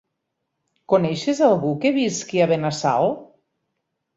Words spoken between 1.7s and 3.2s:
que visqui a Benassal?